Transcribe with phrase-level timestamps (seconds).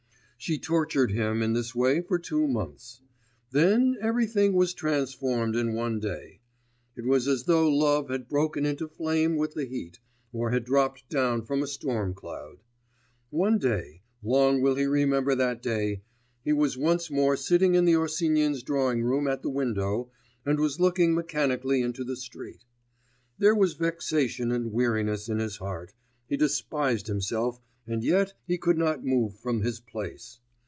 [0.43, 2.99] She tortured him in this way for two months.
[3.51, 6.39] Then everything was transformed in one day.
[6.95, 9.99] It was as though love had broken into flame with the heat,
[10.33, 12.63] or had dropped down from a storm cloud.
[13.29, 16.01] One day long will he remember that day
[16.43, 20.09] he was once more sitting in the Osinins' drawing room at the window,
[20.43, 22.65] and was looking mechanically into the street.
[23.37, 25.93] There was vexation and weariness in his heart,
[26.25, 30.39] he despised himself, and yet he could not move from his place....